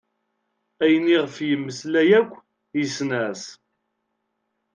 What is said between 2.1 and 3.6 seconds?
akk, yessen-as.